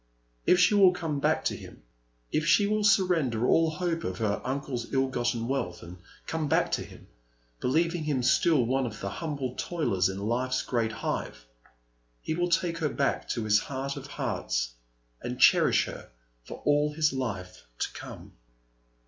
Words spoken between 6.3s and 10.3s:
back to him, believing him still one of the humble toilers in